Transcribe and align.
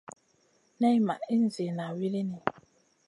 Nay 0.79 0.97
ma 1.07 1.15
ihn 1.33 1.43
ziyna 1.55 1.85
wulini. 1.97 2.39